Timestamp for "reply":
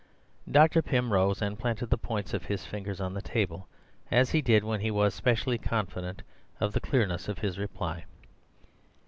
7.59-8.05